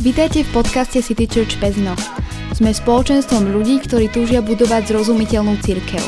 [0.00, 1.92] Vítajte v podcaste City Church Pezno.
[2.56, 6.00] Sme spoločenstvom ľudí, ktorí túžia budovať zrozumiteľnú církev.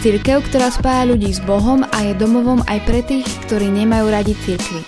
[0.00, 4.32] Církev, ktorá spája ľudí s Bohom a je domovom aj pre tých, ktorí nemajú radi
[4.32, 4.80] církvy.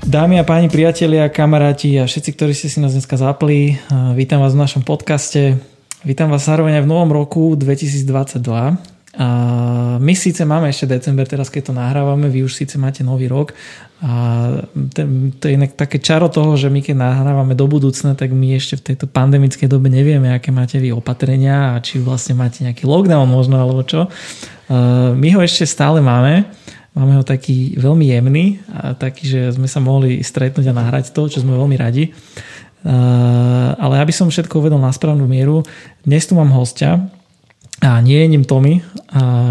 [0.00, 3.76] Dámy a páni, priatelia, kamaráti a všetci, ktorí ste si nás dneska zapli,
[4.16, 5.60] vítam vás v našom podcaste.
[6.08, 8.91] Vítam vás zároveň aj v novom roku 2022.
[9.12, 9.28] A
[10.00, 13.52] my síce máme ešte december, teraz keď to nahrávame, vy už síce máte nový rok
[14.00, 14.48] a
[15.36, 18.80] to je inak také čaro toho, že my keď nahrávame do budúcna, tak my ešte
[18.80, 23.28] v tejto pandemickej dobe nevieme, aké máte vy opatrenia a či vlastne máte nejaký lockdown
[23.28, 24.08] možno alebo čo.
[25.12, 26.48] My ho ešte stále máme,
[26.96, 31.28] máme ho taký veľmi jemný a taký, že sme sa mohli stretnúť a nahrať to,
[31.28, 32.16] čo sme veľmi radi.
[33.76, 35.62] Ale aby som všetko uvedol na správnu mieru,
[36.00, 37.12] dnes tu mám hostia,
[37.82, 38.78] a nie je ním Tommy,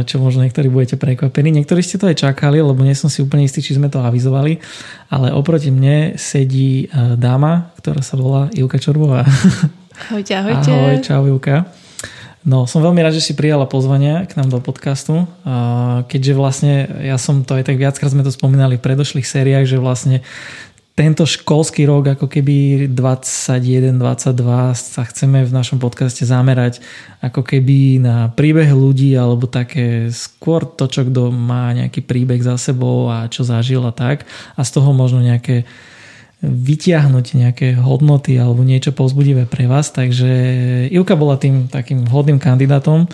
[0.07, 1.51] čo možno niektorí budete prekvapení.
[1.51, 4.55] Niektorí ste to aj čakali, lebo nie som si úplne istý, či sme to avizovali,
[5.11, 9.27] ale oproti mne sedí e, dáma, ktorá sa volá Ivka Čorbová.
[10.01, 10.71] Ahojte, ahojte.
[10.71, 11.69] Ahoj, čau Ivka.
[12.41, 15.29] No, som veľmi rád, že si prijala pozvanie k nám do podcastu,
[16.09, 16.73] keďže vlastne
[17.05, 20.25] ja som to aj tak viackrát sme to spomínali v predošlých sériách, že vlastne
[20.91, 23.95] tento školský rok, ako keby 21-22
[24.75, 26.83] sa chceme v našom podcaste zamerať
[27.23, 32.59] ako keby na príbeh ľudí alebo také skôr to, čo kto má nejaký príbeh za
[32.59, 34.27] sebou a čo zažil a tak.
[34.59, 35.63] A z toho možno nejaké
[36.41, 39.93] vytiahnuť nejaké hodnoty alebo niečo povzbudivé pre vás.
[39.93, 40.27] Takže
[40.91, 43.07] Ivka bola tým takým hodným kandidátom.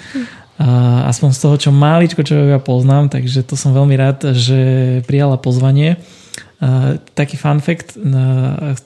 [0.58, 4.60] A aspoň z toho, čo máličko, čo ja poznám, takže to som veľmi rád, že
[5.06, 6.02] prijala pozvanie
[7.14, 7.98] taký fun fact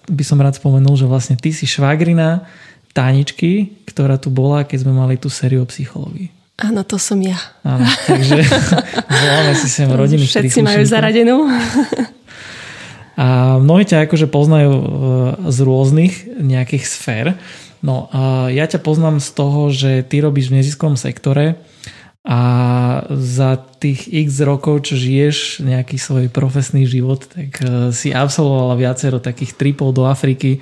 [0.08, 2.44] by som rád spomenul, že vlastne ty si švagrina
[2.92, 6.28] Táničky, ktorá tu bola, keď sme mali tú sériu o psychológii.
[6.60, 7.40] Áno, to som ja.
[7.64, 8.44] Áno, takže
[9.24, 10.28] voláme si sem rodiny.
[10.28, 11.48] Všetci majú zaradenú.
[13.16, 14.84] A mnohí ťa akože poznajú e,
[15.48, 17.26] z rôznych nejakých sfér.
[17.82, 18.14] No
[18.54, 21.58] ja ťa poznám z toho, že ty robíš v neziskovom sektore
[22.22, 22.40] a
[23.18, 29.18] za tých x rokov, čo žiješ nejaký svoj profesný život, tak eh, si absolvovala viacero
[29.18, 30.62] takých tripov do Afriky.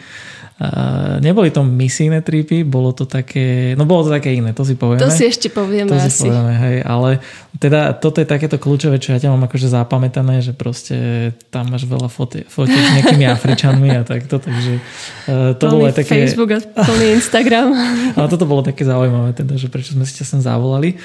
[0.59, 4.75] Uh, neboli to misijné tripy, bolo to také, no bolo to také iné, to si
[4.75, 4.99] povieme.
[4.99, 6.11] To si ešte povieme to asi.
[6.11, 7.23] Si povieme, hej, ale
[7.55, 11.87] teda toto je takéto kľúčové, čo ja ťa mám akože zapamätané, že proste tam máš
[11.87, 14.83] veľa fotiek s nejakými Afričanmi a takto, takže
[15.31, 16.27] uh, to bolo aj také...
[16.27, 17.71] Facebook a plný Instagram.
[18.19, 20.99] ale toto bolo také zaujímavé, teda, že prečo sme si ťa sem zavolali.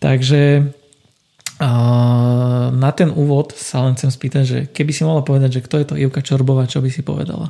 [0.00, 0.66] Takže
[2.76, 5.86] na ten úvod sa len chcem spýtať, že keby si mohla povedať, že kto je
[5.88, 7.48] to Ivka Čorbová, čo by si povedala?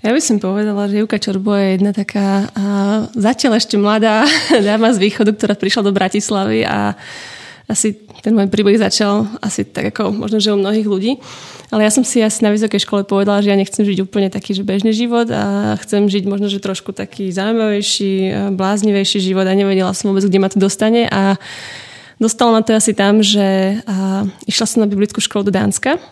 [0.00, 2.64] Ja by som povedala, že Ivka Čorbová je jedna taká a,
[3.12, 4.24] zatiaľ ešte mladá
[4.68, 6.96] dáma z východu, ktorá prišla do Bratislavy a
[7.70, 11.12] asi ten môj príbeh začal asi tak ako možno, že u mnohých ľudí.
[11.70, 14.58] Ale ja som si asi na vysokej škole povedala, že ja nechcem žiť úplne taký,
[14.58, 19.94] že bežný život a chcem žiť možno, že trošku taký zaujímavejší, bláznivejší život a nevedela
[19.94, 21.38] som vôbec, kde ma to dostane a
[22.18, 23.78] dostalo ma to asi tam, že
[24.50, 26.02] išla som na biblickú školu do Dánska.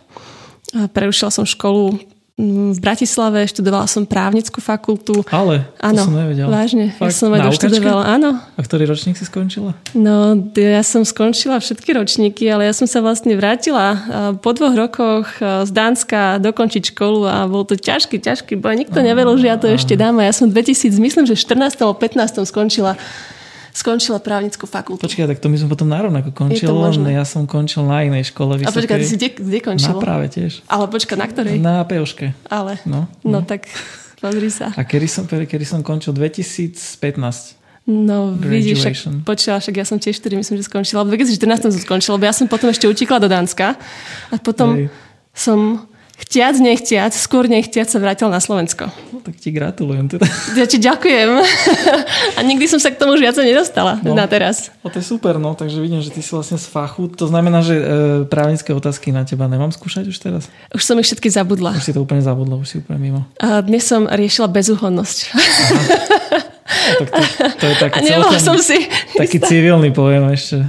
[0.78, 1.98] A prerušila som školu
[2.38, 5.26] v Bratislave, študovala som právnickú fakultu.
[5.26, 6.46] Ale, to áno, som nevedela.
[6.46, 6.94] vážne.
[6.94, 7.10] Fakt?
[7.10, 8.38] Ja som aj doštudovala, áno.
[8.38, 9.74] A ktorý ročník si skončila?
[9.98, 13.98] No, ja som skončila všetky ročníky, ale ja som sa vlastne vrátila
[14.38, 18.78] po dvoch rokoch z Dánska dokončiť školu a bol to ťažký, ťažký boj.
[18.78, 21.74] Nikto neveril, že ja to ešte dám a ja som 2000, myslím, že 14.
[21.82, 22.46] alebo 15.
[22.46, 22.94] skončila
[23.78, 25.06] skončila právnickú fakultu.
[25.06, 28.58] Počkaj, tak to my sme potom narovnako končili, len ja som končil na inej škole
[28.58, 28.74] vysokej.
[28.74, 29.94] A počkaj, ty si kde, kde končil?
[29.94, 30.66] Na práve tiež.
[30.66, 31.56] Ale počkaj, na ktorej?
[31.62, 32.34] Na Peuške.
[32.50, 33.70] Ale, no, no, no tak
[34.18, 34.74] pozri sa.
[34.74, 36.10] A kedy som, kedy som končil?
[36.10, 37.58] 2015.
[37.88, 41.08] No vidíš, však, počula, však ja som tiež 4, myslím, že skončila.
[41.08, 43.80] V 2014 som skončila, lebo ja som potom ešte utekla do Dánska
[44.28, 44.92] a potom Hej.
[45.32, 45.87] som
[46.18, 48.90] chtiac, nechtiac, skôr nechtiac sa vrátil na Slovensko.
[49.14, 50.26] No, tak ti gratulujem teda.
[50.58, 51.28] Ja ti ďakujem.
[52.38, 54.74] A nikdy som sa k tomu už viac nedostala no, na teraz.
[54.82, 57.06] No to je super, no, takže vidím, že ty si vlastne z fachu.
[57.14, 57.84] To znamená, že e,
[58.26, 60.42] právnické otázky na teba nemám skúšať už teraz?
[60.74, 61.78] Už som ich všetky zabudla.
[61.78, 63.20] Už si to úplne zabudla, už si úplne mimo.
[63.38, 65.16] A dnes som riešila bezúhodnosť.
[66.68, 67.16] No, tak to,
[67.58, 68.76] to je taký, celkom, som si
[69.16, 70.60] taký civilný pojem ešte.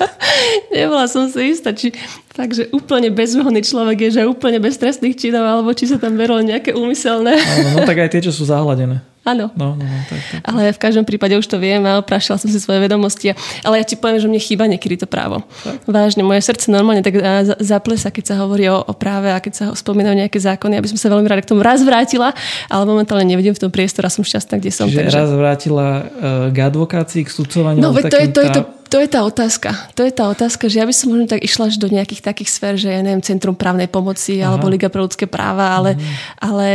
[0.76, 1.92] Nebola som si istá, či
[2.32, 6.40] takže úplne bezúhodný človek je, že úplne bez trestných činov, alebo či sa tam verilo
[6.40, 7.36] nejaké úmyselné.
[7.36, 9.04] No, no, tak aj tie, čo sú zahladené.
[9.22, 9.54] Áno.
[9.54, 10.40] No, no, no, tak, tak.
[10.42, 13.30] Ale v každom prípade už to viem a oprašila som si svoje vedomosti.
[13.62, 15.46] Ale ja ti poviem, že mne chýba niekedy to právo.
[15.62, 15.86] Tak.
[15.86, 17.22] Vážne, moje srdce normálne tak
[17.62, 20.98] zaplesa, keď sa hovorí o, o práve a keď sa spomínajú nejaké zákony, aby som
[20.98, 22.34] sa veľmi rada k tomu raz vrátila,
[22.66, 24.90] ale momentálne nevidím v tom priestore a som šťastná, kde som.
[24.90, 25.14] Čiže takže...
[25.14, 26.02] raz vrátila uh,
[26.50, 27.78] k advokácii, k sudcovaniu.
[27.78, 29.72] No, to je, to, je to, To je tá otázka.
[29.96, 32.52] To je tá otázka, že ja by som možno tak išla až do nejakých takých
[32.52, 34.52] sfér, že ja neviem, Centrum právnej pomoci Aha.
[34.52, 36.04] alebo Liga pre ľudské práva, ale, mm.
[36.44, 36.68] ale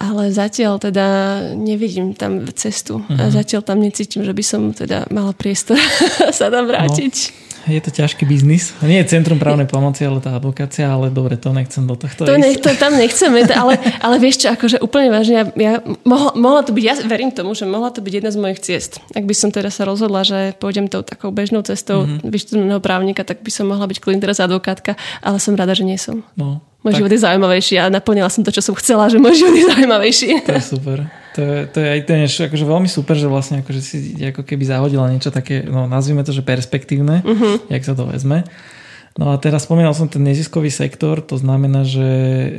[0.00, 1.06] ale zatiaľ teda
[1.60, 3.04] nevidím tam cestu.
[3.04, 3.20] Uh-huh.
[3.20, 3.36] A mhm.
[3.36, 5.76] zatiaľ tam necítim, že by som teda mala priestor
[6.38, 7.14] sa tam vrátiť.
[7.28, 8.72] No je to ťažký biznis.
[8.80, 12.36] Nie je centrum právnej pomoci, ale tá advokácia, ale dobre, to nechcem do tohto to,
[12.40, 15.72] nech, to tam nechceme, ale, ale vieš čo, akože úplne vážne, ja, ja
[16.08, 19.04] mohla, mohla to byť, ja verím tomu, že mohla to byť jedna z mojich ciest.
[19.12, 22.28] Ak by som teda sa rozhodla, že pôjdem tou takou bežnou cestou mm-hmm.
[22.30, 26.00] vyštudovaného právnika, tak by som mohla byť kľudne teraz advokátka, ale som rada, že nie
[26.00, 26.24] som.
[26.38, 26.98] No, môj tak.
[27.04, 30.30] život je zaujímavejší a naplnila som to, čo som chcela, že môj život je zaujímavejší.
[30.48, 31.19] To je super.
[31.30, 34.66] To je, to je aj ten, akože veľmi super, že vlastne akože si ako keby
[34.66, 37.70] zahodila niečo také, no nazvime to, že perspektívne, uh-huh.
[37.70, 38.42] jak sa to vezme.
[39.14, 42.08] No a teraz spomínal som ten neziskový sektor, to znamená, že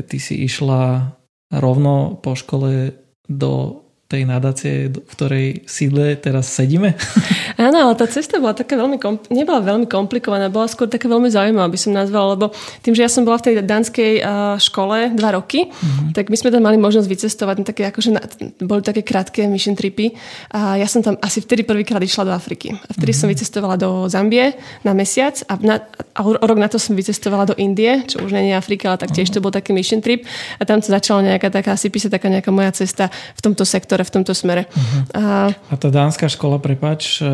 [0.07, 1.15] ty si išla
[1.51, 2.95] rovno po škole
[3.27, 6.99] do tej nadácie, v ktorej sídle teraz sedíme?
[7.67, 11.31] Áno, ale tá cesta bola taká veľmi, kompl- nebola veľmi komplikovaná, bola skôr taká veľmi
[11.31, 12.51] zaujímavá, by som nazvala, lebo
[12.83, 14.11] tým, že ja som bola v tej danskej
[14.59, 16.11] škole dva roky, mm-hmm.
[16.11, 18.21] tak my sme tam mali možnosť vycestovať, no také, akože na,
[18.59, 20.11] boli také krátke mission tripy
[20.51, 22.75] a ja som tam asi vtedy prvýkrát išla do Afriky.
[22.75, 23.21] A vtedy mm-hmm.
[23.23, 25.79] som vycestovala do Zambie na mesiac a, na,
[26.11, 29.15] a rok na to som vycestovala do Indie, čo už nie je Afrika, ale tak
[29.15, 29.39] tiež mm-hmm.
[29.39, 30.27] to bol taký mission trip
[30.59, 33.07] a tam sa začala nejaká taká, asi písať taká nejaká moja cesta
[33.37, 34.67] v tomto sektore v tomto smere.
[34.67, 35.01] Uh-huh.
[35.17, 37.27] A, a tá dánska škola, prepač, e,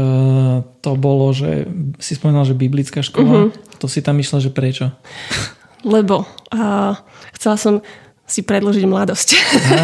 [0.83, 1.65] to bolo, že
[1.97, 3.79] si spomínal, že biblická škola, uh-huh.
[3.81, 4.91] to si tam išla, že prečo?
[5.85, 6.95] Lebo a,
[7.35, 7.73] chcela som
[8.27, 9.29] si predložiť mladosť.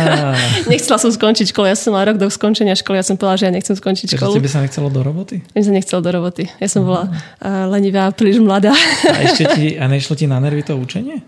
[0.72, 3.48] Nechcela som skončiť školu, ja som mala rok do skončenia školy, ja som povedala, že
[3.48, 4.36] ja nechcem skončiť Takže školu.
[4.36, 5.40] tebe sa nechcelo do roboty?
[5.56, 6.52] Mne sa nechcelo do roboty.
[6.60, 8.76] Ja som bola uh, lenivá, príliš mladá.
[9.08, 11.24] a ešte ti, a nešlo ti na nervy to učenie?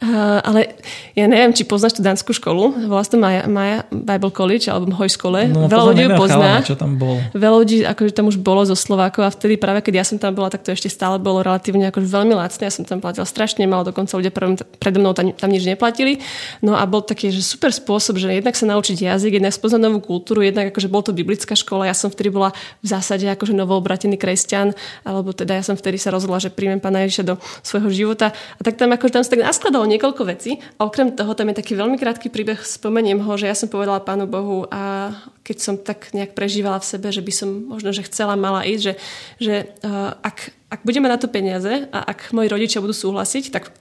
[0.00, 0.80] Uh, ale
[1.12, 2.88] ja neviem, či poznáš tú danskú školu.
[2.88, 5.52] Volá sa to Maja, Maja Bible College alebo Hojskole.
[5.52, 6.56] No, Veľa ľudí ju pozná.
[6.56, 7.20] Chalana, čo tam bol.
[7.36, 10.32] Veľa ľudí akože tam už bolo zo Slovákov a vtedy práve keď ja som tam
[10.32, 12.62] bola, tak to ešte stále bolo relatívne akože veľmi lacné.
[12.64, 14.32] Ja som tam platila strašne malo, dokonca ľudia
[14.80, 16.24] predo mnou tam, tam nič neplatili.
[16.64, 20.00] No a bol taký že super spôsob, že jednak sa naučiť jazyk, jednak spoznať novú
[20.00, 21.84] kultúru, jednak akože bol to biblická škola.
[21.84, 24.72] Ja som vtedy bola v zásade akože novoobratený kresťan,
[25.04, 28.32] alebo teda ja som vtedy sa rozhodla, že príjmem pána Ježiša do svojho života.
[28.56, 30.62] A tak tam akože tam sa tak naskladalo niekoľko vecí.
[30.78, 33.98] A okrem toho tam je taký veľmi krátky príbeh, spomeniem ho, že ja som povedala
[33.98, 35.10] Pánu Bohu a
[35.42, 38.82] keď som tak nejak prežívala v sebe, že by som možno, že chcela, mala ísť,
[38.82, 38.94] že,
[39.42, 43.74] že uh, ak, ak budeme na to peniaze a ak moji rodičia budú súhlasiť, tak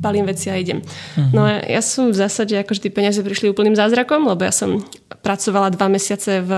[0.00, 0.80] palím veci a idem.
[0.80, 1.28] Uh-huh.
[1.36, 4.80] No a ja som v zásade, akože tie peniaze prišli úplným zázrakom, lebo ja som
[5.20, 6.52] pracovala dva mesiace v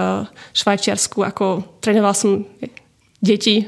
[0.55, 2.46] Švajčiarsku, ako trénovala som
[3.19, 3.66] deti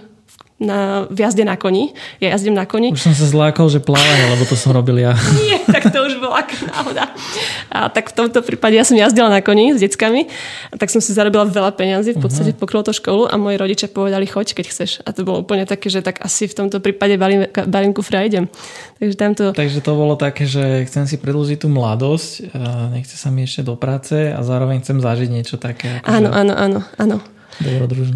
[0.62, 1.90] na, v jazde na koni.
[2.22, 2.94] Ja jazdím na koni.
[2.94, 5.18] Už som sa zlákol, že plávanie, lebo to som robil ja.
[5.42, 7.10] Nie, tak to už bola náhoda.
[7.74, 10.30] A tak v tomto prípade ja som jazdila na koni s deckami,
[10.70, 12.62] a tak som si zarobila veľa peňazí, v podstate uh-huh.
[12.62, 14.90] pokrylo to školu a moji rodičia povedali, choď, keď chceš.
[15.02, 18.46] A to bolo úplne také, že tak asi v tomto prípade balím, balím kufra idem.
[19.02, 19.44] Takže, tamto...
[19.50, 22.54] Takže to bolo také, že chcem si predlžiť tú mladosť,
[22.94, 25.98] nechce sa mi ešte do práce a zároveň chcem zažiť niečo také.
[26.06, 26.38] Ako áno, že...
[26.38, 27.33] áno, áno, áno.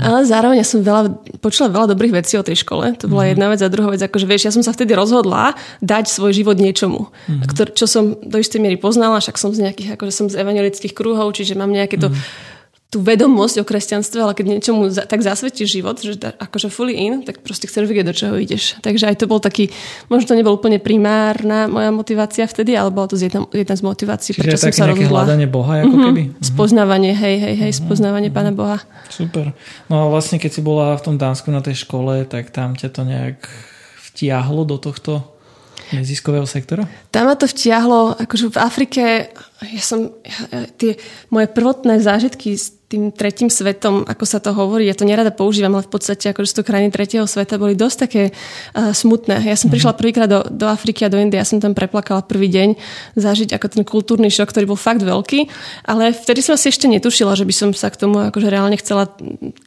[0.02, 2.94] Ale zároveň ja som veľa, počula veľa dobrých vecí o tej škole.
[2.98, 3.32] To bola mm-hmm.
[3.36, 5.54] jedna vec a druhá vec, akože vieš, ja som sa vtedy rozhodla
[5.84, 7.48] dať svoj život niečomu, mm-hmm.
[7.54, 10.94] ktor, čo som do istej miery poznala, však som z nejakých, akože som z evangelických
[10.96, 12.56] kruhov, čiže mám nejaké to mm-hmm
[12.88, 16.96] tú vedomosť o kresťanstve, ale keď niečomu za, tak zasvetíš život, že da, akože fully
[16.96, 18.80] in, tak proste chceš vedieť, do čoho ideš.
[18.80, 19.68] Takže aj to bol taký,
[20.08, 24.32] možno to nebol úplne primárna moja motivácia vtedy, ale bola to jedna, jedna z motivácií,
[24.32, 25.20] Čiže prečo som sa rozhodla.
[25.20, 26.06] hľadanie Boha, ako mm-hmm.
[26.08, 26.22] keby?
[26.40, 27.84] Spoznávanie, hej, hej, hej, mm-hmm.
[27.84, 28.48] spoznávanie mm-hmm.
[28.48, 28.78] Pána Boha.
[29.12, 29.52] Super.
[29.92, 32.88] No a vlastne, keď si bola v tom Dánsku na tej škole, tak tam ťa
[32.88, 33.36] to nejak
[34.16, 35.28] vtiahlo do tohto
[35.92, 36.88] neziskového sektora?
[37.12, 39.04] Tam ma to vtiahlo, akože v Afrike,
[39.58, 40.94] ja som, ja, tie
[41.34, 45.76] moje prvotné zážitky z tým tretím svetom, ako sa to hovorí, ja to nerada používam,
[45.76, 49.44] ale v podstate akože to krajiny tretieho sveta boli dosť také uh, smutné.
[49.44, 49.72] Ja som mm-hmm.
[49.76, 52.80] prišla prvýkrát do, do Afriky a do Indie, ja som tam preplakala prvý deň
[53.12, 55.52] zažiť ako ten kultúrny šok, ktorý bol fakt veľký,
[55.84, 59.12] ale vtedy som si ešte netušila, že by som sa k tomu akože reálne chcela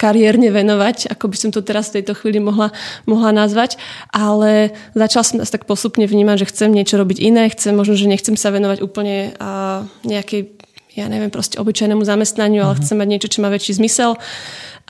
[0.01, 2.73] kariérne venovať, ako by som to teraz v tejto chvíli mohla,
[3.05, 3.77] mohla nazvať,
[4.09, 8.33] ale začala som tak postupne vnímať, že chcem niečo robiť iné, chcem možno, že nechcem
[8.33, 10.61] sa venovať úplne uh, nejakej
[10.91, 12.83] ja neviem, proste obyčajnému zamestnaniu, ale uh-huh.
[12.83, 14.19] chcem mať niečo, čo má väčší zmysel.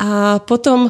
[0.01, 0.89] A potom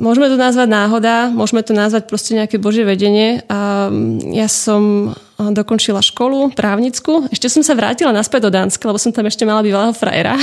[0.00, 3.44] môžeme to nazvať náhoda, môžeme to nazvať proste nejaké božie vedenie.
[3.52, 3.92] A
[4.32, 7.24] ja som dokončila školu právnickú.
[7.32, 10.36] Ešte som sa vrátila naspäť do Dánska, lebo som tam ešte mala bývalého frajera.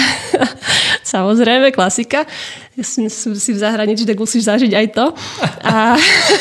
[1.14, 2.26] Samozrejme, klasika.
[2.74, 5.06] Ja som, som si v zahraničí, tak musíš zažiť aj to.
[5.62, 5.94] A,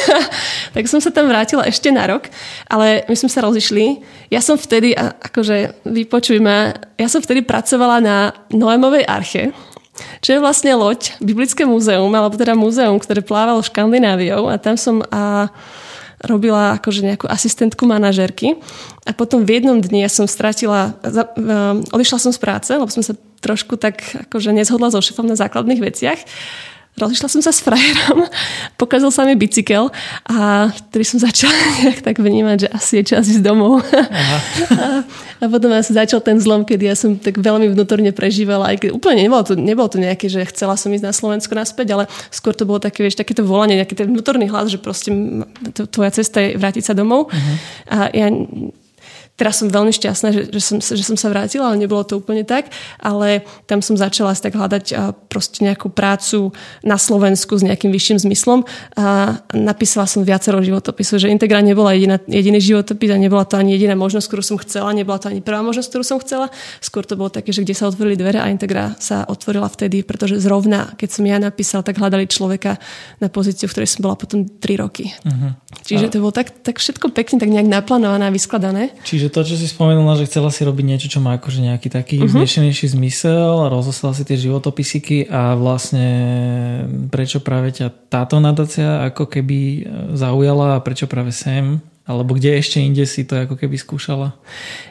[0.77, 2.33] tak som sa tam vrátila ešte na rok,
[2.73, 4.01] ale my sme sa rozišli.
[4.33, 8.17] Ja som vtedy, akože vypočuj ma, ja som vtedy pracovala na
[8.49, 9.53] Noémovej arche
[10.21, 15.01] čo je vlastne loď, Biblické múzeum, alebo teda múzeum, ktoré plávalo Škandináviou a tam som
[15.09, 15.49] a,
[16.25, 18.57] robila akože nejakú asistentku manažerky.
[19.05, 22.89] A potom v jednom dni ja som stratila, za, um, odišla som z práce, lebo
[22.89, 23.13] som sa
[23.45, 26.21] trošku tak akože nezhodla so šefom na základných veciach
[26.97, 28.25] rozišla som sa s frajerom,
[28.81, 29.93] pokazil sa mi bicykel
[30.25, 31.53] a vtedy som začala
[31.85, 33.85] nejak tak vnímať, že asi je čas ísť domov.
[33.93, 34.39] Aha.
[34.73, 34.87] A,
[35.43, 38.91] a potom asi začal ten zlom, kedy ja som tak veľmi vnútorne prežívala, aj keď
[38.97, 42.57] úplne nebolo to, nebolo to nejaké, že chcela som ísť na Slovensko naspäť, ale skôr
[42.57, 45.13] to bolo také, vieš, takéto volanie, nejaký ten vnútorný hlas, že proste
[45.93, 47.29] tvoja cesta je vrátiť sa domov.
[47.29, 47.57] Uh-huh.
[47.93, 48.33] A ja
[49.37, 52.41] Teraz som veľmi šťastná, že, že, som, že som sa vrátila, ale nebolo to úplne
[52.43, 52.73] tak.
[52.97, 54.97] Ale tam som začala si tak hľadať
[55.29, 58.65] proste nejakú prácu na Slovensku s nejakým vyšším zmyslom.
[58.97, 63.77] A napísala som viacero životopisov, že Integra nebola jediná, jediný životopis a nebola to ani
[63.77, 66.49] jediná možnosť, ktorú som chcela, nebola to ani prvá možnosť, ktorú som chcela.
[66.81, 70.41] Skôr to bolo také, že kde sa otvorili dvere a Integra sa otvorila vtedy, pretože
[70.41, 72.81] zrovna, keď som ja napísala, tak hľadali človeka
[73.21, 75.13] na pozíciu, v ktorej som bola potom 3 roky.
[75.13, 75.53] Uh-huh.
[75.85, 78.97] Čiže to bolo tak, tak všetko pekne, tak nejak naplánované a vyskladané.
[79.05, 81.91] Čiže Čiže to, čo si spomenula, že chcela si robiť niečo, čo má akože nejaký
[81.91, 82.31] taký uh-huh.
[82.31, 86.07] vznešenejší zmysel, rozoslala si tie životopisíky a vlastne
[87.11, 89.83] prečo práve ťa táto nadácia ako keby
[90.15, 91.83] zaujala a prečo práve sem?
[92.07, 94.31] Alebo kde ešte inde si to ako keby skúšala?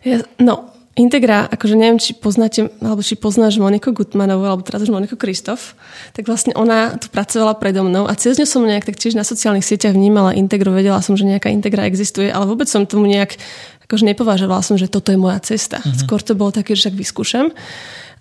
[0.04, 4.96] Ja, no, Integra, akože neviem, či poznáte, alebo či poznáš Moniku Gutmanovú, alebo teraz už
[4.96, 5.76] Moniku Kristof,
[6.16, 9.28] tak vlastne ona tu pracovala predo mnou a cez ňu som nejak tak tiež na
[9.28, 13.36] sociálnych sieťach vnímala Integru, vedela som, že nejaká Integra existuje, ale vôbec som tomu nejak,
[13.86, 15.80] akože nepovažovala som, že toto je moja cesta.
[15.82, 15.96] Uh-huh.
[15.96, 17.48] Skôr to bolo také, že však vyskúšam.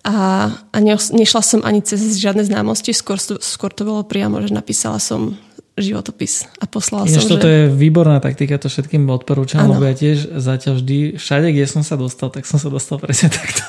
[0.04, 0.76] A, a
[1.16, 5.40] nešla som ani cez žiadne známosti, skôr, skôr to bolo priamo, že napísala som
[5.74, 7.54] životopis a poslala Ináč som, toto že...
[7.56, 11.98] je výborná taktika, to všetkým odporúčam, lebo ja tiež zatiaľ vždy, všade, kde som sa
[11.98, 13.64] dostal, tak som sa dostal presne takto.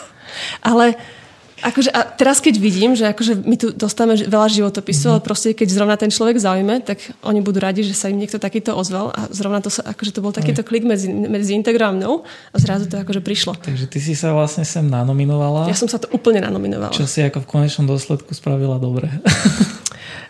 [0.62, 1.00] Ale
[1.66, 5.18] Akože, a teraz keď vidím, že akože my tu dostávame veľa životopisov, mm-hmm.
[5.18, 8.38] ale proste keď zrovna ten človek zaujme, tak oni budú radi, že sa im niekto
[8.38, 10.68] takýto ozval a zrovna to sa, akože to bol takýto Aj.
[10.70, 12.22] klik medzi, medzi Instagram mnou
[12.54, 13.58] a zrazu to akože prišlo.
[13.58, 15.66] Takže ty si sa vlastne sem nanominovala.
[15.66, 16.94] Ja som sa to úplne nanominovala.
[16.94, 19.10] Čo si ako v konečnom dôsledku spravila dobre.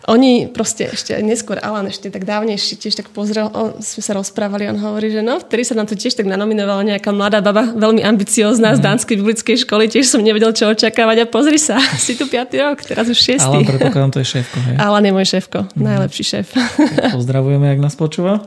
[0.06, 4.70] Oni proste ešte neskôr, Alan ešte tak dávnejšie tiež tak pozrel, on, sme sa rozprávali,
[4.70, 8.06] on hovorí, že no, vtedy sa nám to tiež tak nanominovala nejaká mladá baba, veľmi
[8.06, 8.76] ambiciózna mm.
[8.76, 8.86] z mhm.
[8.86, 12.86] Dánskej biblickej školy, tiež som nevedel, čo očakávať a pozri sa, si tu piatý rok,
[12.86, 13.50] teraz už šiestý.
[13.50, 14.74] Alan, predpokladám, to je šéfko, hej?
[14.78, 15.82] Alan je môj šéfko, mm.
[15.82, 16.48] najlepší šéf.
[17.18, 18.46] pozdravujeme, ak nás počúva.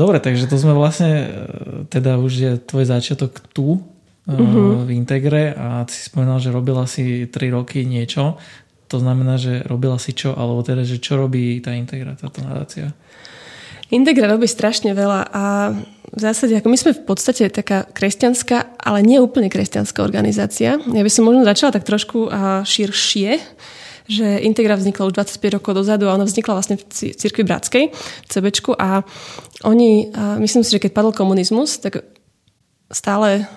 [0.00, 1.26] Dobre, takže to sme vlastne, e,
[1.92, 3.84] teda už je tvoj začiatok tu,
[4.26, 4.86] uh-huh.
[4.86, 8.38] v Integre a si spomínal, že robila si 3 roky niečo.
[8.92, 12.92] To znamená, že robila si čo, alebo teda, že čo robí tá Integra, táto nadácia?
[13.88, 15.44] Integra robí strašne veľa a
[16.12, 20.76] v zásade, ako my sme v podstate taká kresťanská, ale nie úplne kresťanská organizácia.
[20.76, 22.28] Ja by som možno začala tak trošku
[22.68, 23.40] širšie,
[24.12, 26.84] že Integra vznikla už 25 rokov dozadu a ona vznikla vlastne v
[27.16, 29.04] Cirkvi Bratskej, v CBčku a
[29.64, 32.04] oni, myslím si, že keď padol komunizmus, tak
[32.92, 33.48] stále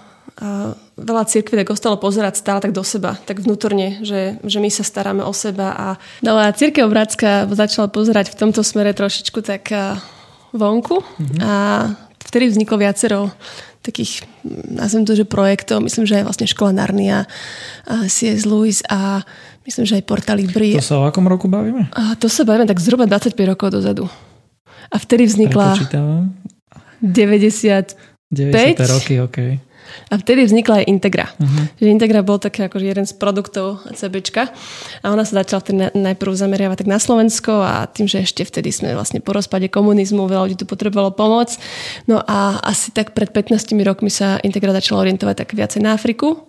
[0.96, 4.84] veľa cirkví tak ostalo pozerať stále tak do seba, tak vnútorne, že, že my sa
[4.88, 5.88] staráme o seba a
[6.24, 9.76] no a církev Bratská začala pozerať v tomto smere trošičku tak
[10.56, 11.40] vonku mm-hmm.
[11.44, 11.54] a
[12.24, 13.28] vtedy vzniklo viacero
[13.86, 14.26] takých,
[14.72, 17.30] nazvem to, že projektov, myslím, že aj vlastne škola Narnia,
[17.86, 18.50] C.S.
[18.50, 19.22] Lewis a
[19.70, 20.74] myslím, že aj Porta Libri.
[20.74, 21.94] To sa o akom roku bavíme?
[21.94, 24.10] A to sa bavíme tak zhruba 25 rokov dozadu.
[24.90, 25.78] A vtedy vznikla...
[27.06, 27.94] 90
[28.26, 28.82] 90.
[28.90, 29.62] roky, okej.
[29.62, 29.75] Okay.
[30.10, 31.26] A vtedy vznikla aj Integra.
[31.36, 31.66] Uh-huh.
[31.82, 34.52] Že Integra bol taký akože jeden z produktov CBčka
[35.02, 38.70] a ona sa začala vtedy najprv zameriavať tak na Slovensko a tým, že ešte vtedy
[38.70, 41.56] sme vlastne po rozpade komunizmu, veľa ľudí tu potrebovalo pomoc.
[42.06, 46.48] No a asi tak pred 15 rokmi sa Integra začala orientovať tak viacej na Afriku.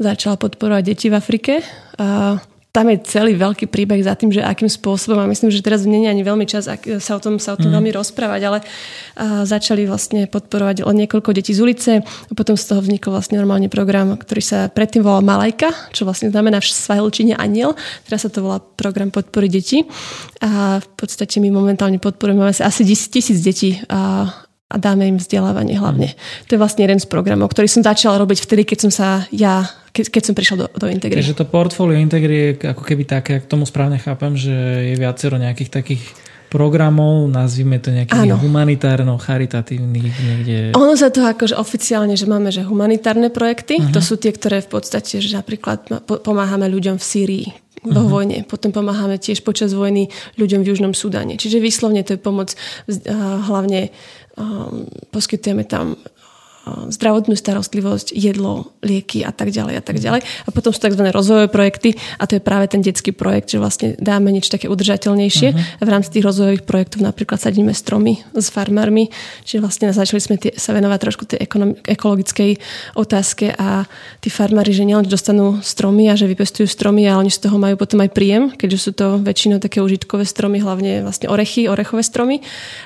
[0.00, 1.52] Začala podporovať deti v Afrike.
[2.00, 2.40] A
[2.72, 6.08] tam je celý veľký príbeh za tým, že akým spôsobom, a myslím, že teraz nie
[6.08, 7.76] je ani veľmi čas sa o tom, sa o tom mm.
[7.76, 8.58] veľmi rozprávať, ale
[9.12, 11.90] a začali vlastne podporovať len niekoľko detí z ulice.
[12.00, 16.32] A potom z toho vznikol vlastne normálny program, ktorý sa predtým volal Malajka, čo vlastne
[16.32, 17.76] znamená v svahilčine aniel,
[18.08, 19.84] teraz sa to volá program podpory detí.
[20.40, 24.32] A v podstate my momentálne podporujeme asi tisíc detí a
[24.72, 26.16] a dáme im vzdelávanie hlavne.
[26.16, 26.44] Mm.
[26.48, 29.68] To je vlastne jeden z programov, ktorý som začala robiť vtedy, keď som sa ja
[29.92, 31.20] keď, keď som prišiel do, do Integry.
[31.20, 34.56] Takže to portfólio Integry je ako keby také, k tomu správne chápem, že
[34.88, 36.02] je viacero nejakých takých
[36.52, 40.56] programov, nazvime to nejakých humanitárno, charitatívnych niekde.
[40.76, 43.92] Ono sa to akože oficiálne, že máme že humanitárne projekty, uh-huh.
[43.96, 47.48] to sú tie, ktoré v podstate, že napríklad pomáhame ľuďom v Sýrii,
[47.82, 48.10] vo uh-huh.
[48.10, 48.36] vojne.
[48.46, 50.06] Potom pomáhame tiež počas vojny
[50.38, 51.34] ľuďom v Južnom Súdane.
[51.34, 52.54] Čiže výslovne to je pomoc
[53.18, 53.90] hlavne
[54.38, 55.98] um, poskytujeme tam
[56.64, 60.20] zdravotnú starostlivosť, jedlo, lieky a tak ďalej a tak ďalej.
[60.22, 61.02] A potom sú tzv.
[61.10, 65.48] rozvojové projekty a to je práve ten detský projekt, že vlastne dáme niečo také udržateľnejšie
[65.50, 65.78] uh-huh.
[65.78, 69.10] a v rámci tých rozvojových projektov napríklad sadíme stromy s farmármi,
[69.42, 72.62] čiže vlastne začali sme tie, sa venovať trošku tej ekonom, ekologickej
[72.94, 73.90] otázke a
[74.22, 77.74] tí farmári, že nielen dostanú stromy a že vypestujú stromy, ale oni z toho majú
[77.74, 82.38] potom aj príjem, keďže sú to väčšinou také užitkové stromy, hlavne vlastne orechy, orechové stromy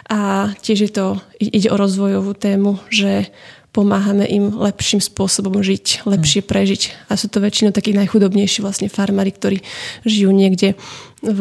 [0.09, 3.31] a tiež je to, ide o rozvojovú tému, že
[3.77, 6.49] pomáhame im lepším spôsobom žiť, lepšie hm.
[6.49, 6.83] prežiť.
[7.13, 9.61] A sú to väčšinou takí najchudobnejší vlastne farmári, ktorí
[10.09, 10.81] žijú niekde
[11.21, 11.41] v,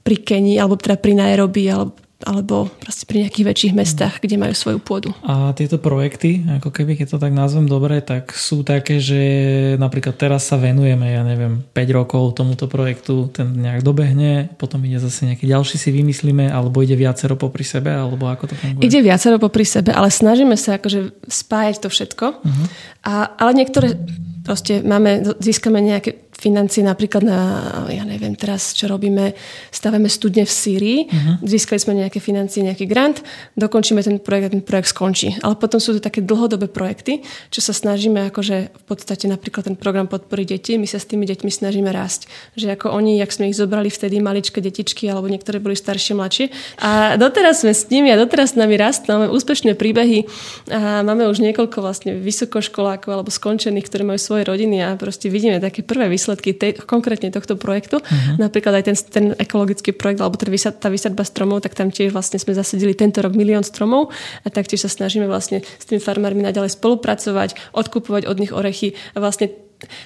[0.00, 1.92] pri Kenii, alebo teda pri Nairobi, alebo
[2.26, 5.14] alebo proste pri nejakých väčších mestách, kde majú svoju pôdu.
[5.22, 9.20] A tieto projekty, ako keby, keď to tak nazvem dobre, tak sú také, že
[9.78, 14.98] napríklad teraz sa venujeme, ja neviem, 5 rokov tomuto projektu, ten nejak dobehne, potom ide
[14.98, 18.82] zase nejaký ďalší si vymyslíme, alebo ide viacero popri sebe, alebo ako to funguje?
[18.82, 22.26] Ide viacero popri sebe, ale snažíme sa akože spájať to všetko.
[22.42, 22.66] Uh-huh.
[23.06, 23.94] A, ale niektoré
[24.46, 27.40] proste máme, získame nejaké financie napríklad na,
[27.88, 29.32] ja neviem teraz, čo robíme,
[29.72, 31.34] stavíme studne v Sýrii, uh-huh.
[31.40, 33.24] získali sme nejaké financie, nejaký grant,
[33.56, 35.32] dokončíme ten projekt a ten projekt skončí.
[35.40, 39.76] Ale potom sú to také dlhodobé projekty, čo sa snažíme akože v podstate napríklad ten
[39.80, 42.28] program podpory detí, my sa s tými deťmi snažíme rásť.
[42.54, 46.46] Že ako oni, jak sme ich zobrali vtedy maličké detičky, alebo niektoré boli staršie, mladšie.
[46.84, 50.28] A doteraz sme s nimi a doteraz s nami rastú, máme úspešné príbehy
[50.68, 55.56] a máme už niekoľko vlastne vysokoškolákov alebo skončených, ktorí majú svoje rodiny a proste vidíme
[55.56, 57.98] také prvé výsledky výsledky tej, konkrétne tohto projektu.
[57.98, 58.36] Uh-huh.
[58.36, 62.12] Napríklad aj ten, ten ekologický projekt, alebo teda vysad, tá vysadba stromov, tak tam tiež
[62.12, 64.12] vlastne sme zasadili tento rok milión stromov
[64.44, 69.24] a taktiež sa snažíme vlastne s tými farmármi naďalej spolupracovať, odkupovať od nich orechy a
[69.24, 69.48] vlastne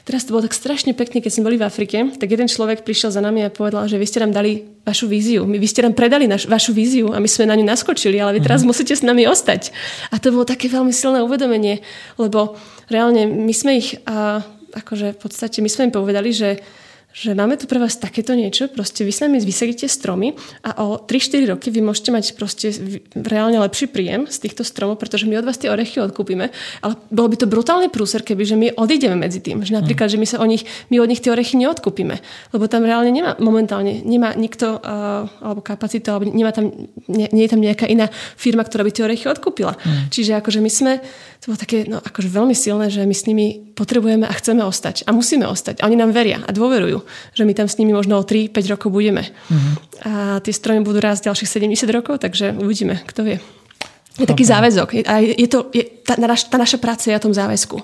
[0.02, 3.14] Teraz to bolo tak strašne pekne, keď sme boli v Afrike, tak jeden človek prišiel
[3.14, 6.26] za nami a povedal, že vy ste nám dali vašu víziu, vy ste nám predali
[6.26, 8.74] naš, vašu víziu a my sme na ňu naskočili, ale vy teraz uh-huh.
[8.74, 9.70] musíte s nami ostať.
[10.10, 11.86] A to bolo také veľmi silné uvedomenie,
[12.18, 12.58] lebo
[12.90, 16.60] reálne my sme ich a, akože v podstate my sme im povedali, že
[17.10, 21.02] že máme tu pre vás takéto niečo, proste vy s nami vysadíte stromy a o
[21.02, 22.70] 3-4 roky vy môžete mať proste
[23.18, 26.54] reálne lepší príjem z týchto stromov, pretože my od vás tie orechy odkúpime,
[26.86, 30.14] ale bolo by to brutálny prúser, keby že my odídeme medzi tým, že napríklad, mm.
[30.14, 30.62] že my sa o nich,
[30.94, 32.22] my od nich tie orechy neodkúpime,
[32.54, 36.70] lebo tam reálne nemá momentálne, nemá nikto uh, alebo kapacitu, alebo nemá tam,
[37.10, 38.06] nie, nie je tam nejaká iná
[38.38, 39.74] firma, ktorá by tie orechy odkúpila.
[39.74, 40.14] Mm.
[40.14, 40.92] Čiže akože my sme
[41.40, 45.08] to bolo také no, akože veľmi silné, že my s nimi potrebujeme a chceme ostať.
[45.08, 45.80] A musíme ostať.
[45.80, 46.99] A oni nám veria a dôverujú,
[47.34, 49.26] že my tam s nimi možno o 3-5 rokov budeme.
[49.26, 49.72] Uh-huh.
[50.04, 53.36] A tie stromy budú rásť ďalších 70 rokov, takže uvidíme, kto vie.
[54.18, 55.06] Je taký záväzok.
[55.06, 57.78] A je to, je, tá, tá naša práca je o tom záväzku.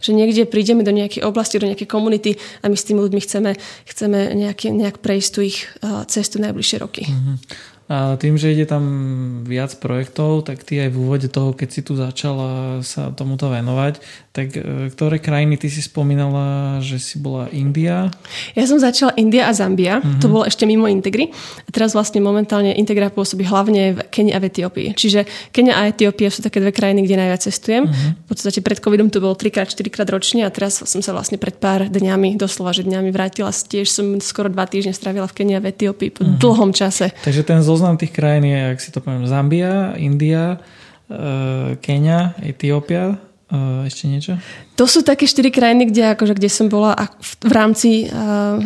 [0.00, 3.50] Že niekde prídeme do nejakej oblasti, do nejakej komunity a my s tými ľuďmi chceme,
[3.90, 7.04] chceme nejaký, nejak prejsť tú ich uh, cestu najbližšie roky.
[7.10, 7.36] Uh-huh.
[7.90, 8.84] A tým, že ide tam
[9.42, 14.00] viac projektov, tak ty aj v úvode toho, keď si tu začala sa tomuto venovať,
[14.32, 18.08] tak e, ktoré krajiny ty si spomínala, že si bola India?
[18.56, 20.24] Ja som začala India a Zambia, uh-huh.
[20.24, 21.28] to bolo ešte mimo Integry.
[21.66, 24.88] A teraz vlastne momentálne Integra pôsobí hlavne v Kenii a v Etiópii.
[24.96, 27.84] Čiže Kenia a Etiópia sú také dve krajiny, kde najviac cestujem.
[27.84, 28.16] Uh-huh.
[28.24, 31.60] V podstate pred covidom to bolo 3-4 krát ročne a teraz som sa vlastne pred
[31.60, 33.52] pár dňami, doslova, že dňami vrátila.
[33.52, 36.40] Tiež som skoro dva týždne strávila v Kenii a v Etiópii po uh-huh.
[36.40, 37.12] dlhom čase.
[37.20, 40.60] Takže ten zoznam tých krajín je, ak si to poviem, Zambia, India,
[41.08, 43.16] uh, Kenia, Etiópia,
[43.48, 44.36] uh, ešte niečo?
[44.72, 48.56] To sú také štyri krajiny, kde, akože, kde som bola v rámci uh,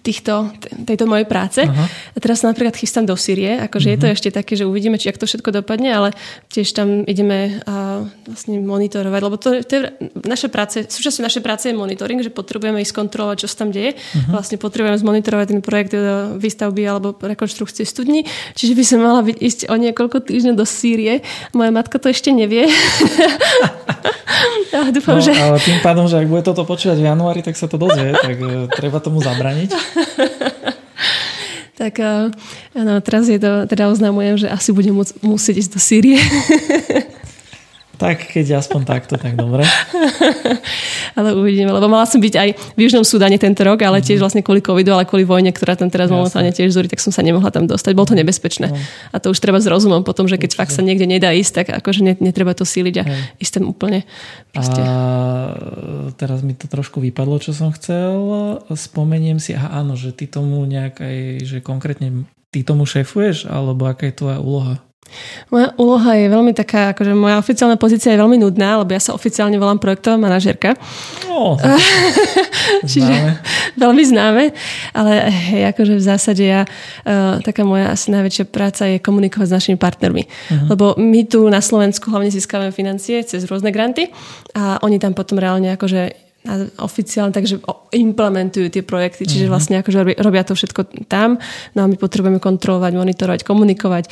[0.00, 0.48] týchto,
[0.88, 1.60] tejto mojej práce.
[1.60, 1.86] Uh-huh.
[2.16, 3.60] A teraz sa napríklad chystám do Syrie.
[3.60, 4.00] Akože uh-huh.
[4.00, 4.14] je to mhm.
[4.16, 6.08] ešte také, že uvidíme, či ak to všetko dopadne, ale
[6.48, 9.80] tiež tam ideme uh, vlastne monitorovať, lebo to, to je
[10.24, 13.92] naše práce, súčasťou našej práce je monitoring, že potrebujeme ísť kontrolovať, čo sa tam deje.
[13.92, 14.40] Uh-huh.
[14.40, 15.92] Vlastne potrebujeme zmonitorovať ten projekt
[16.40, 18.24] výstavby alebo rekonštrukcie studní.
[18.56, 21.20] Čiže by som mala byť, ísť o niekoľko týždňov do Sýrie.
[21.52, 22.64] Moja matka to ešte nevie.
[24.94, 27.66] dúfam, no, že ale tým pádom, že ak bude toto počúvať v januári, tak sa
[27.66, 29.70] to dozvie, tak uh, treba tomu zabraniť.
[31.80, 32.30] tak uh,
[32.76, 34.94] áno, teraz je to, teda oznamujem, že asi budem
[35.24, 36.20] musieť ísť do Sýrie.
[37.94, 39.62] Tak keď aspoň takto, tak dobre.
[41.18, 44.22] ale uvidíme, lebo mala som byť aj v Južnom Sudáne tento rok, ale tiež mhm.
[44.22, 47.22] vlastne kvôli covidu, ale kvôli vojne, ktorá tam teraz momentálne tiež zúri, tak som sa
[47.22, 47.92] nemohla tam dostať.
[47.94, 48.66] Bolo to nebezpečné.
[48.70, 48.76] No.
[49.14, 51.66] A to už treba s rozumom potom, že keď fakt sa niekde nedá ísť, tak
[51.78, 53.20] akože netreba to síliť a Hej.
[53.38, 54.02] ísť tam úplne.
[54.50, 54.80] Proste.
[54.82, 54.92] A
[56.18, 58.18] teraz mi to trošku vypadlo, čo som chcel.
[58.74, 63.90] Spomeniem si, aha, áno, že ty tomu nejak aj, že konkrétne ty tomu šéfuješ, alebo
[63.90, 64.78] aká je tvoja úloha?
[65.52, 69.14] Moja úloha je veľmi taká, akože moja oficiálna pozícia je veľmi nudná, lebo ja sa
[69.14, 70.74] oficiálne volám projektová manažerka.
[71.30, 71.54] Oh,
[72.90, 73.32] Čiže známe.
[73.78, 74.44] veľmi známe,
[74.90, 79.56] ale hej, akože v zásade ja, uh, taká moja asi najväčšia práca je komunikovať s
[79.62, 80.26] našimi partnermi.
[80.26, 80.66] Uh-huh.
[80.74, 84.10] Lebo my tu na Slovensku hlavne získavame financie cez rôzne granty
[84.58, 86.33] a oni tam potom reálne akože
[86.76, 87.56] oficiálne, takže
[87.96, 89.50] implementujú tie projekty, čiže mhm.
[89.50, 91.40] vlastne akože robia to všetko tam,
[91.72, 94.04] no a my potrebujeme kontrolovať, monitorovať, komunikovať.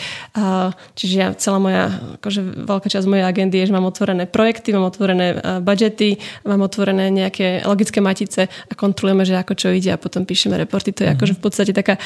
[0.97, 4.89] Čiže ja, celá moja, akože veľká časť mojej agendy je, že mám otvorené projekty, mám
[4.89, 6.17] otvorené budžety,
[6.49, 10.97] mám otvorené nejaké logické matice a kontrolujeme, že ako čo ide a potom píšeme reporty.
[10.97, 11.21] To je mm-hmm.
[11.21, 12.01] akože v podstate taká,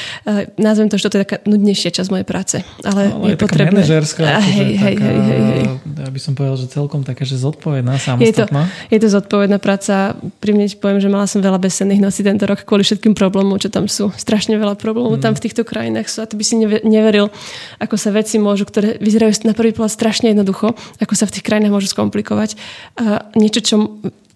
[0.59, 2.57] nazvem to, že to je taká nudnejšia časť mojej práce.
[2.83, 3.79] Ale, ale je, je potrebné.
[3.79, 5.65] Hej, akože hej, hej, hej, hej, hej.
[6.03, 8.67] Ja by som povedal, že celkom taká, že zodpovedná, samostatná.
[8.91, 12.21] Je to, je to zodpovedná práca pri mne poviem, že mala som veľa bezsenných nocí
[12.27, 14.11] tento rok kvôli všetkým problémom, čo tam sú.
[14.17, 15.23] Strašne veľa problémov mm.
[15.23, 17.31] tam v týchto krajinách sú a ty by si neveril,
[17.79, 21.45] ako sa veci môžu, ktoré vyzerajú na prvý pohľad strašne jednoducho, ako sa v tých
[21.47, 22.59] krajinách môžu skomplikovať.
[22.99, 23.77] A niečo, čo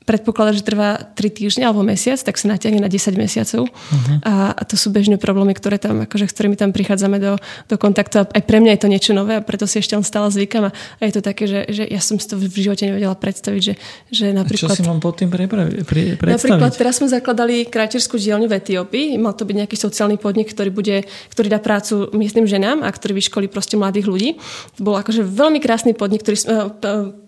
[0.08, 3.68] predpokladá, že trvá 3 týždne alebo mesiac, tak sa natiahne na 10 mesiacov.
[3.68, 4.16] Uh-huh.
[4.24, 7.36] A, a to sú bežné problémy, ktoré tam, akože, s ktorými tam prichádzame do,
[7.68, 8.22] do kontaktu.
[8.22, 10.68] A aj pre mňa je to niečo nové a preto si ešte len stále zvykam.
[10.68, 13.62] A, a je to také, že, že ja som si to v živote nevedela predstaviť,
[13.62, 13.74] že,
[14.08, 14.72] že napríklad...
[14.72, 16.58] A čo si mám pod tým pre, pre, pre, predstaviť?
[16.58, 19.06] Napríklad teraz sme zakladali kráčerskú dielňu v Etiópii.
[19.20, 23.20] Mal to byť nejaký sociálny podnik, ktorý, bude, ktorý dá prácu miestnym ženám a ktorý
[23.20, 24.30] vyškolí proste mladých ľudí.
[24.78, 26.46] To bol akože veľmi krásny podnik, ktorý, e,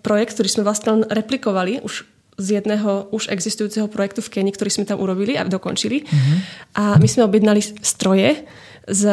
[0.01, 4.85] projekt, ktorý sme vlastne replikovali už z jedného už existujúceho projektu v Kenii, ktorý sme
[4.89, 6.01] tam urobili a dokončili.
[6.01, 6.37] Uh-huh.
[6.73, 8.45] A my sme objednali stroje,
[8.83, 9.03] z,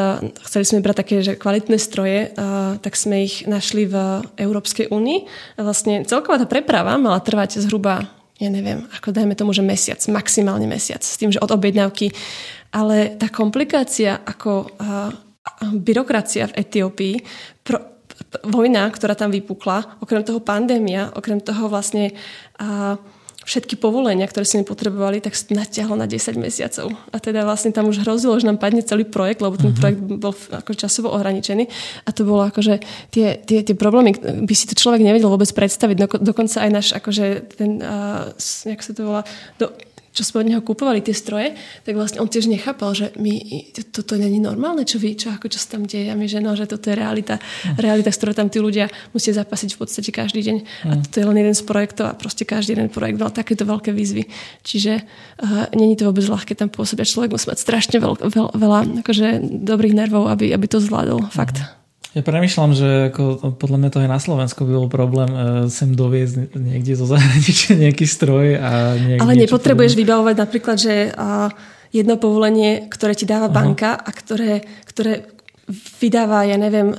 [0.50, 5.18] chceli sme brať také že kvalitné stroje, a, tak sme ich našli v Európskej únii.
[5.56, 8.08] A vlastne celková tá preprava mala trvať zhruba,
[8.40, 12.10] ja neviem, ako dajme tomu, že mesiac, maximálne mesiac, s tým, že od objednávky.
[12.72, 15.12] Ale tá komplikácia ako a,
[15.60, 17.14] byrokracia v Etiópii,
[17.62, 17.89] pro,
[18.46, 22.14] vojna, ktorá tam vypukla, okrem toho pandémia, okrem toho vlastne
[22.58, 22.94] a,
[23.40, 26.92] všetky povolenia, ktoré sme potrebovali, tak natiahlo na 10 mesiacov.
[27.10, 29.80] A teda vlastne tam už hrozilo, že nám padne celý projekt, lebo ten uh-huh.
[29.80, 31.64] projekt bol ako časovo ohraničený.
[32.04, 32.78] A to bolo akože
[33.10, 34.14] tie, tie, tie problémy,
[34.44, 36.20] by si to človek nevedel vôbec predstaviť.
[36.20, 37.24] Dokonca aj náš, akože
[37.56, 38.30] ten, uh,
[38.68, 39.22] jak sa to volá,
[39.56, 39.72] do,
[40.20, 43.40] čo sme od neho kúpovali tie stroje, tak vlastne on tiež nechápal, že my,
[43.88, 46.12] toto není normálne, čo vy, čo, ako, čo sa tam deje.
[46.12, 47.80] A my, že no, že toto je realita, mm.
[47.80, 50.56] realita, s ktorou tam tí ľudia musia zapasiť v podstate každý deň.
[50.92, 53.96] A toto je len jeden z projektov a proste každý jeden projekt mal takéto veľké
[53.96, 54.28] výzvy.
[54.60, 57.08] Čiže uh, není to vôbec ľahké tam pôsobiť.
[57.08, 61.32] Človek musí mať strašne veľ, veľ, veľa akože, dobrých nervov, aby, aby to zvládol.
[61.32, 61.79] Fakt.
[62.10, 65.94] Ja premyšľam, že ako, podľa mňa to aj na Slovensku by bol problém uh, sem
[65.94, 70.02] doviezť niekde zo zahraničia nejaký stroj a niekde Ale nepotrebuješ podobné.
[70.10, 70.94] vybavovať napríklad, že
[71.94, 73.54] jedno povolenie, ktoré ti dáva Aha.
[73.54, 75.26] banka a ktoré, ktoré
[76.02, 76.94] vydáva, ja neviem,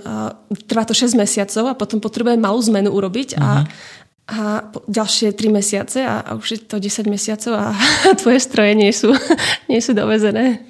[0.67, 3.67] trvá to 6 mesiacov a potom potrebuje malú zmenu urobiť a,
[4.32, 4.38] a
[4.88, 7.76] ďalšie 3 mesiace a, a už je to 10 mesiacov a
[8.21, 9.12] tvoje stroje nie sú,
[9.71, 10.63] nie sú dovezené.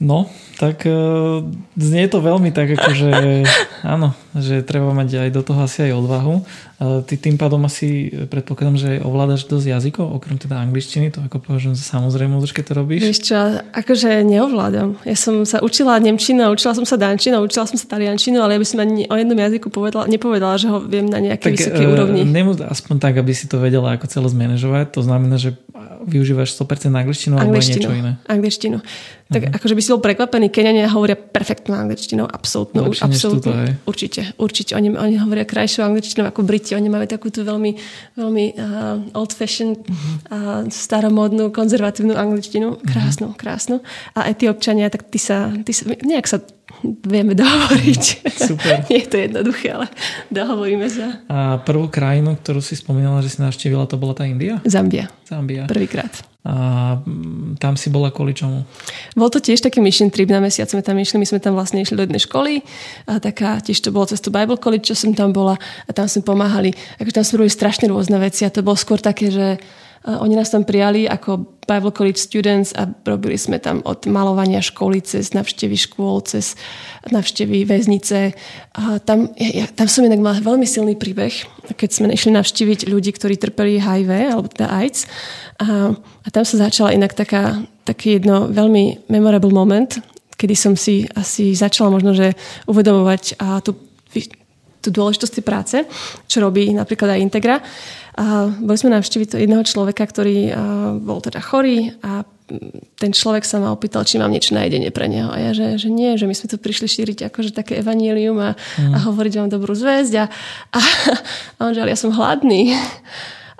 [0.00, 1.44] No, tak uh,
[1.76, 3.10] znie to veľmi tak, ako že
[3.94, 6.34] áno, že treba mať aj do toho asi aj odvahu.
[6.76, 11.44] Uh, ty tým pádom asi predpokladám, že ovládaš dosť jazykov, okrem teda angličtiny, to ako
[11.44, 13.00] považujem za samozrejme, keď to robíš.
[13.04, 13.36] Vieš čo,
[13.76, 14.96] akože neovládam.
[15.04, 18.60] Ja som sa učila nemčinu, učila som sa dančinu, učila som sa taliančinu, ale ja
[18.60, 21.92] by som ani o jednom jazyku povedala, nepovedala, že ho viem na nejakej vysokej uh,
[21.92, 22.24] úrovni.
[22.24, 24.96] Nemôž, aspoň tak, aby si to vedela ako celé zmanéžovať.
[24.96, 25.56] To znamená, že
[26.06, 28.16] využívaš 100% angličtinu, alebo niečo iné?
[28.30, 28.78] Angličtinu.
[29.26, 29.56] Tak uh-huh.
[29.58, 34.78] akože by si bol prekvapený, Keniania hovoria perfektnú angličtinou, absolútnu, absolútnu, určite, určite.
[34.78, 37.74] Oni, oni hovoria krajšiu angličtinou ako Briti, oni majú takú tú veľmi,
[38.14, 43.82] veľmi uh, old-fashioned, uh, staromodnú, konzervatívnu angličtinu, krásnu, krásnu.
[44.14, 46.38] A etiopčania, tak ty sa, ty sa nejak sa
[46.84, 48.02] vieme dohovoriť.
[48.28, 48.74] Super.
[48.88, 49.86] Nie je to jednoduché, ale
[50.28, 51.22] dohovoríme sa.
[51.30, 54.60] A prvú krajinu, ktorú si spomínala, že si navštívila, to bola tá India?
[54.66, 55.08] Zambia.
[55.24, 55.64] Zambia.
[55.66, 56.10] Prvýkrát.
[56.46, 56.54] A
[57.58, 58.62] tam si bola kvôli čomu?
[59.18, 60.70] Bol to tiež taký mission trip na mesiac.
[60.70, 62.62] Sme tam išli, my sme tam vlastne išli do jednej školy
[63.10, 66.06] a taká, tiež to bolo cez tú Bible College, čo som tam bola a tam
[66.06, 66.70] sme pomáhali.
[67.02, 69.58] Akože tam sme robili strašne rôzne veci a to bolo skôr také, že
[70.06, 75.02] oni nás tam prijali ako Bible College students a robili sme tam od malovania školy
[75.02, 76.54] cez navštevy škôl, cez
[77.10, 78.30] navštevy väznice.
[78.78, 81.34] A tam, ja, tam som inak mala veľmi silný príbeh,
[81.74, 85.10] keď sme išli navštíviť ľudí, ktorí trpeli HIV alebo teda AIDS.
[85.58, 89.98] A, a tam sa začala inak taká, taký jedno veľmi memorable moment,
[90.38, 92.38] kedy som si asi začala možno, že
[92.70, 93.74] uvedomovať a tú,
[94.78, 95.76] tú dôležitosť tej práce,
[96.30, 97.58] čo robí napríklad aj Integra.
[98.64, 100.52] Boli sme navštíviť jedného človeka, ktorý
[101.04, 102.24] bol teda chorý a
[102.96, 105.28] ten človek sa ma opýtal, či mám niečo na jedenie pre neho.
[105.28, 108.50] A ja, že, že nie, že my sme tu prišli šíriť akože také evanílium a,
[108.54, 108.92] mm.
[108.94, 110.14] a hovoriť vám dobrú zväzť.
[110.22, 110.24] A,
[110.72, 110.80] a,
[111.58, 112.72] a on že, ale ja som hladný.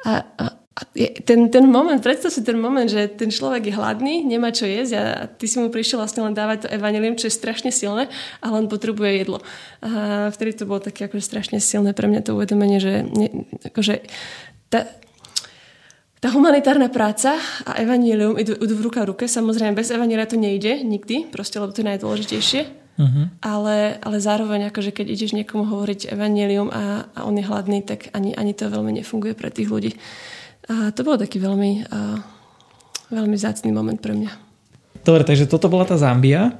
[0.07, 0.45] A, a,
[0.77, 0.85] a
[1.25, 4.93] ten, ten moment, predstav si ten moment, že ten človek je hladný, nemá čo jesť
[4.93, 8.13] a ty si mu prišiel vlastne len dávať to evanilium, čo je strašne silné,
[8.45, 9.41] ale on potrebuje jedlo.
[9.81, 14.05] A vtedy to bolo také akože strašne silné pre mňa to uvedomenie, že ne, akože
[14.69, 14.85] tá,
[16.21, 19.25] tá humanitárna práca a evanílium idú, idú v ruka v ruke.
[19.25, 22.85] Samozrejme, bez evanília to nejde nikdy, proste, lebo to je najdôležitejšie.
[22.97, 23.33] Uh-huh.
[23.41, 28.13] Ale, ale zároveň, akože keď ideš niekomu hovoriť evanílium a, a on je hladný, tak
[28.13, 29.97] ani, ani to veľmi nefunguje pre tých ľudí.
[30.67, 32.19] A to bol taký veľmi, a,
[33.15, 34.31] veľmi zácný moment pre mňa.
[35.07, 36.59] Dobre, takže toto bola tá Zambia.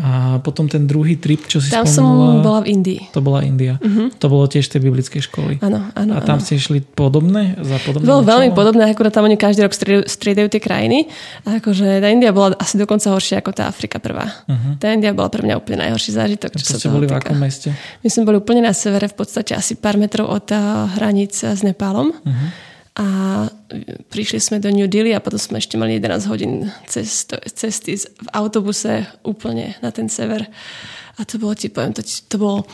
[0.00, 3.00] A potom ten druhý trip, čo si Tam spomenula, som bola v Indii.
[3.10, 3.74] To bola India.
[3.82, 4.08] Uh-huh.
[4.22, 5.58] To bolo tiež tie biblické školy.
[5.60, 6.12] Áno, áno.
[6.14, 6.44] A tam áno.
[6.46, 7.58] ste išli podobné?
[7.58, 9.74] Za podobné Bolo veľmi podobné, akurát tam oni každý rok
[10.06, 11.10] striedajú tie krajiny.
[11.42, 14.30] A akože tá India bola asi dokonca horšia ako tá Afrika prvá.
[14.46, 14.78] Uh-huh.
[14.78, 16.54] Tá India bola pre mňa úplne najhorší zážitok.
[16.54, 17.74] Čo sa boli v akom meste?
[18.00, 20.48] My sme boli úplne na severe, v podstate asi pár metrov od
[20.96, 22.14] hraníc s Nepálom.
[22.14, 23.06] Uh-huh a
[24.10, 26.52] prišli sme do New Delhi a potom sme ešte mali 11 hodín
[26.90, 30.42] cest, cesty v autobuse úplne na ten sever.
[31.14, 32.66] A to bolo, ti poviem, to, to bolo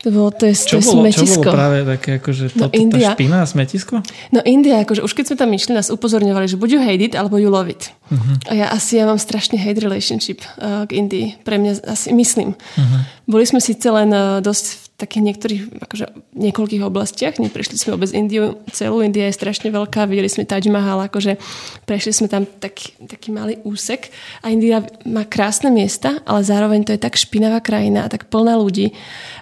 [0.00, 1.28] to bolo to je, čo, to bolo, smetisko.
[1.28, 4.00] čo bolo práve také, akože to, no, India, tá špina a smetisko?
[4.32, 7.12] No India, akože už keď sme tam išli, nás upozorňovali, že buď you hate it,
[7.12, 7.92] alebo you love it.
[8.08, 8.40] Uh-huh.
[8.48, 11.44] A ja asi ja mám strašne hate relationship uh, k Indii.
[11.44, 12.56] Pre mňa asi myslím.
[12.56, 13.00] Uh-huh.
[13.28, 16.04] Boli sme síce len uh, dosť v takých niektorých, akože
[16.36, 17.40] niekoľkých oblastiach.
[17.40, 19.00] Neprešli sme vôbec Indiu celú.
[19.00, 20.04] India je strašne veľká.
[20.04, 21.40] Videli sme Taj Mahal, akože
[21.88, 24.12] prešli sme tam taký, taký malý úsek.
[24.44, 28.60] A India má krásne miesta, ale zároveň to je tak špinavá krajina a tak plná
[28.60, 28.92] ľudí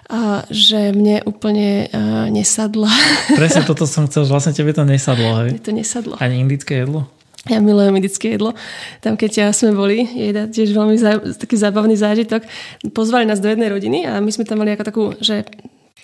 [0.07, 1.91] a že mne úplne
[2.33, 2.89] nesadla.
[3.35, 5.53] Presne toto som chcel, že vlastne tebe to nesadlo, hej?
[5.53, 6.13] Mne to nesadlo.
[6.17, 7.05] Ani indické jedlo?
[7.47, 8.51] Ja milujem indické jedlo.
[8.99, 12.43] Tam, keď ja sme boli, je tiež veľmi zá, taký zábavný zážitok.
[12.91, 15.47] Pozvali nás do jednej rodiny a my sme tam mali ako takú, že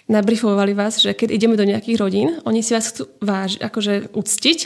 [0.06, 4.60] nabrifovali vás, že keď ideme do nejakých rodín, oni si vás chcú váž, akože uctiť,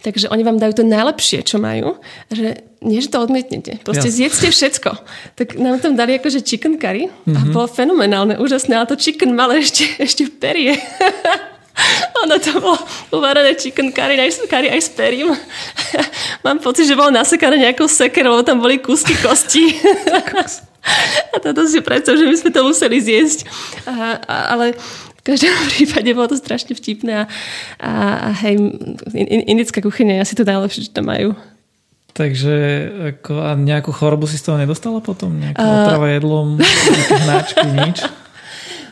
[0.00, 2.00] takže oni vám dajú to najlepšie, čo majú.
[2.00, 3.84] A že nie, že to odmietnete.
[3.84, 4.16] Proste yes.
[4.16, 4.90] zjedzte všetko.
[5.36, 7.36] Tak nám tam dali akože chicken curry mm-hmm.
[7.36, 7.52] a mhm.
[7.52, 10.80] bolo fenomenálne, úžasné, ale to chicken malo ešte, ešte perie.
[12.24, 12.78] ono to bolo
[13.12, 15.32] uvarené chicken curry, aj, curry aj s perím.
[16.46, 19.76] Mám pocit, že bolo nasekané nejakou sekerou, tam boli kúsky kosti.
[21.34, 23.42] A toto si predstav, že my sme to museli zjesť.
[23.90, 24.78] A, a, ale
[25.18, 27.24] v každom prípade bolo to strašne vtipné a,
[27.82, 28.54] a, a hej,
[29.10, 31.34] in, indická kuchyňa je asi to najlepšie, čo tam majú.
[32.14, 32.54] Takže
[33.18, 35.36] ako, a nejakú chorobu si z toho nedostala potom?
[35.36, 36.56] Nejaká uh, otrava jedlom,
[37.26, 37.98] hnáčky, nič?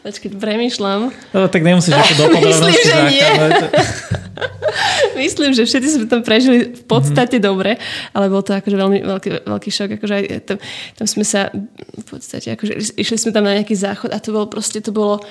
[0.05, 1.09] Počkej, premyšľam.
[1.33, 3.25] No, tak nemusíš ako do Myslím, že nie.
[5.25, 7.49] Myslím, že všetci sme tam prežili v podstate mm-hmm.
[7.49, 7.81] dobre,
[8.13, 9.97] ale bol to akože veľmi veľký, veľký šok.
[9.97, 10.59] Akože aj tam,
[11.01, 11.49] tam sme sa
[11.97, 15.25] v podstate, akože išli sme tam na nejaký záchod a to bolo proste, to bolo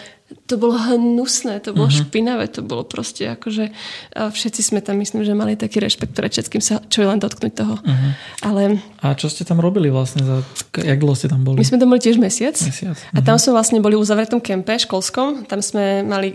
[0.45, 2.03] to bolo hnusné, to bolo uh-huh.
[2.05, 3.71] špinavé, to bolo proste akože
[4.15, 7.53] všetci sme tam myslím, že mali taký rešpekt pred všetkým sa, čo je len dotknúť
[7.53, 7.75] toho.
[7.77, 8.11] Uh-huh.
[8.41, 8.81] Ale...
[9.05, 10.25] A čo ste tam robili vlastne?
[10.25, 10.41] Za,
[10.81, 11.61] jak dlho ste tam boli?
[11.61, 12.57] My sme tam boli tiež mesiac.
[12.57, 12.97] mesiac.
[12.97, 13.17] Uh-huh.
[13.17, 15.45] A tam sme vlastne boli v uzavretom kempe školskom.
[15.45, 16.33] Tam sme mali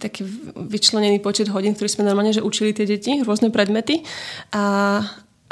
[0.00, 0.24] taký
[0.56, 4.00] vyčlenený počet hodín, ktorý sme normálne že učili tie deti, rôzne predmety.
[4.54, 5.04] A,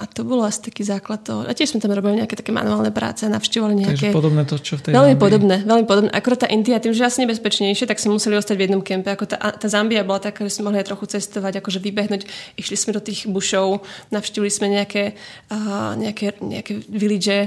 [0.03, 1.47] a to bolo asi taký základ toho.
[1.47, 4.11] A tiež sme tam robili nejaké také manuálne práce, navštívali nejaké...
[4.11, 5.23] Takže podobné to, čo v tej Veľmi Zambii.
[5.23, 6.11] podobné, veľmi podobné.
[6.11, 9.15] Akorát tá India, tým, že asi nebezpečnejšie, tak sme museli ostať v jednom kempe.
[9.15, 12.27] Ako tá, tá Zambia bola taká, že sme mohli aj trochu cestovať, akože vybehnúť.
[12.59, 15.15] Išli sme do tých bušov, navštívili sme nejaké,
[15.55, 17.47] uh, nejaké, nejaké village,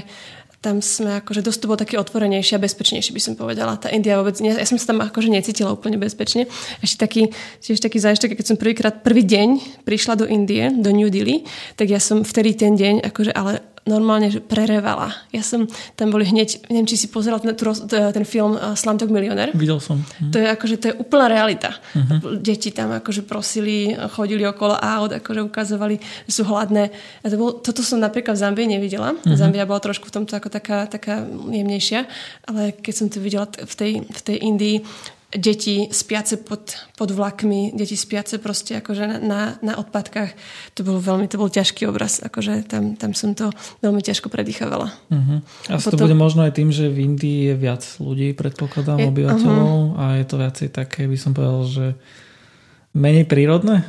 [0.66, 3.78] tam sme akože dosť to bolo také otvorenejšie a bezpečnejšie by som povedala.
[3.78, 6.50] Tá India vôbec, nie, ja som sa tam akože necítila úplne bezpečne.
[6.82, 7.22] Ešte taký,
[7.62, 11.46] tiež taký zážitok, keď som prvýkrát, prvý deň prišla do Indie, do New Delhi,
[11.78, 15.14] tak ja som vtedy ten deň, akože ale normálne že prerevala.
[15.30, 19.54] Ja som tam boli hneď, neviem, či si pozeral ten, ten film uh, Slumdog Millionaire.
[19.54, 20.02] Videl som.
[20.02, 20.30] Mhm.
[20.34, 21.70] To je akože, to je úplná realita.
[21.94, 22.36] Uh-huh.
[22.42, 25.96] Deti tam akože prosili, chodili okolo aut, akože ukazovali,
[26.26, 26.90] že sú hladné.
[27.22, 29.14] A to bol, toto som napríklad v Zambii nevidela.
[29.14, 29.38] Uh-huh.
[29.38, 32.04] Zambia bola trošku v tomto ako taká, taká jemnejšia,
[32.50, 34.76] ale keď som to videla v tej, v tej Indii,
[35.36, 40.32] deti spiace pod, pod vlakmi, deti spiace proste akože na, na odpadkách.
[40.76, 44.92] To bol veľmi, to bol ťažký obraz, akože tam, tam som to veľmi ťažko predýchavala.
[45.12, 45.38] Uh-huh.
[45.70, 49.06] A Potom, to bude možno aj tým, že v Indii je viac ľudí, predpokladám, je,
[49.12, 50.00] obyvateľov uh-huh.
[50.00, 51.86] a je to viacej také, by som povedal, že
[52.96, 53.84] menej prírodné?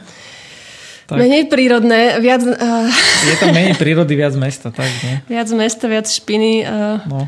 [1.08, 1.24] Tak.
[1.24, 2.44] Menej prírodné, viac...
[2.44, 2.92] Uh...
[3.24, 5.24] Je tam menej prírody, viac mesta, tak nie?
[5.40, 6.68] Viac mesta, viac špiny.
[6.68, 7.00] Uh...
[7.08, 7.22] No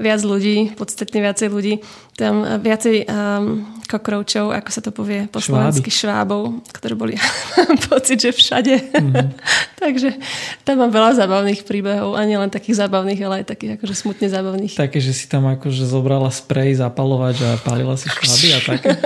[0.00, 1.74] viac ľudí, podstatne viacej ľudí,
[2.16, 7.14] tam viacej um, kokroučov, ako sa to povie po slovensky, švábov, ktorí boli,
[7.90, 8.74] pocit, že všade.
[8.94, 9.28] Mm-hmm.
[9.82, 10.14] Takže
[10.62, 14.78] tam mám veľa zábavných príbehov, a len takých zábavných, ale aj takých akože smutne zábavných.
[14.78, 18.88] Také, že si tam akože zobrala sprej, zapalovač a palila si šváby a také?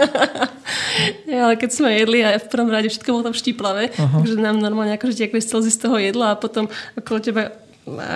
[1.29, 4.23] Ja, ale keď sme jedli a v prvom rade všetko bolo tam štíplavé, uh-huh.
[4.23, 7.53] takže nám normálne akože tiekli slzy z toho jedla a potom okolo teba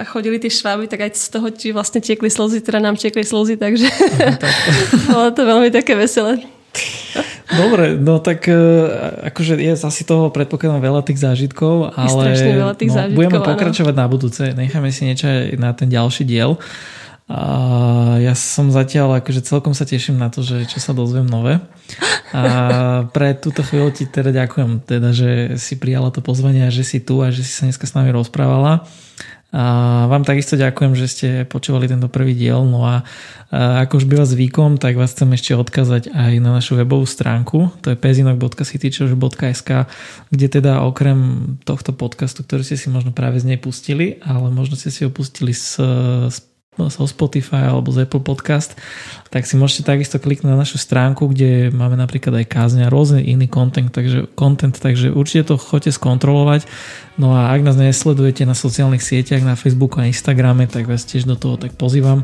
[0.08, 3.60] chodili tie šváby, tak aj z toho ti vlastne tiekli slzy, teda nám tiekli slzy,
[3.60, 3.88] takže
[5.12, 6.40] bolo to veľmi také veselé.
[7.48, 8.54] Dobre, no tak e,
[9.32, 13.94] akože je asi toho predpokladám veľa tých zážitkov, ale veľa tých no, zážitkov, budeme pokračovať
[13.96, 14.02] áno.
[14.04, 16.60] na budúce, necháme si niečo aj na ten ďalší diel.
[17.28, 21.60] A ja som zatiaľ, akože celkom sa teším na to, že čo sa dozviem nové.
[22.32, 26.88] A pre túto chvíľu ti teda ďakujem, teda, že si prijala to pozvanie a že
[26.88, 28.88] si tu a že si sa dneska s nami rozprávala.
[29.48, 32.68] A vám takisto ďakujem, že ste počúvali tento prvý diel.
[32.68, 33.00] No a,
[33.48, 37.72] ako už býva zvykom, tak vás chcem ešte odkazať aj na našu webovú stránku.
[37.80, 39.88] To je pezinok.citychurch.sk
[40.28, 44.76] kde teda okrem tohto podcastu, ktorý ste si možno práve z nej pustili, ale možno
[44.76, 45.80] ste si ho pustili z,
[46.28, 46.38] z
[46.86, 48.78] zo Spotify alebo z Apple Podcast,
[49.34, 53.26] tak si môžete takisto kliknúť na našu stránku, kde máme napríklad aj kázne a rôzny
[53.26, 56.70] iný content, takže, content, takže určite to choďte skontrolovať.
[57.18, 61.26] No a ak nás nesledujete na sociálnych sieťach, na Facebooku a Instagrame, tak vás tiež
[61.26, 62.22] do toho tak pozývam.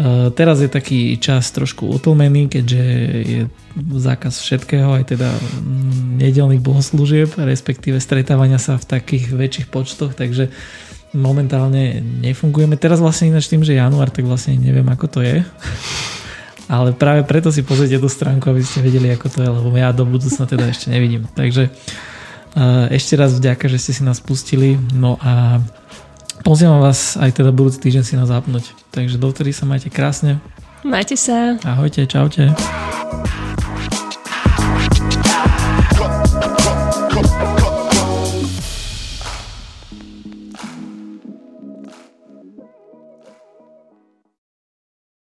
[0.00, 2.82] Uh, teraz je taký čas trošku utlmený, keďže
[3.20, 3.40] je
[3.76, 10.48] zákaz všetkého, aj teda mm, nedelných bohoslúžieb, respektíve stretávania sa v takých väčších počtoch, takže
[11.16, 12.78] momentálne nefungujeme.
[12.78, 15.42] Teraz vlastne ináč tým, že január, tak vlastne neviem, ako to je.
[16.70, 19.90] Ale práve preto si pozrite tú stránku, aby ste vedeli, ako to je, lebo ja
[19.90, 21.26] do budúcna teda ešte nevidím.
[21.34, 21.66] Takže
[22.90, 24.78] ešte raz vďaka, že ste si nás pustili.
[24.94, 25.62] No a
[26.42, 28.74] pozývam vás aj teda budúci týždeň si nás zapnúť.
[28.90, 30.42] Takže dovtedy sa majte krásne.
[30.82, 31.60] Majte sa.
[31.62, 32.50] Ahojte, čaute.